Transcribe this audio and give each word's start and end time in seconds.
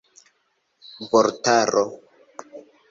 vortaro 1.11 1.83